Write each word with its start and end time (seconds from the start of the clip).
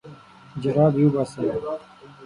جرابې 0.61 1.03
وباسه. 1.05 1.43